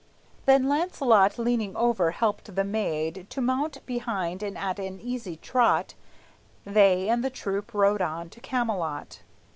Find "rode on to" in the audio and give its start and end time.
7.71-8.39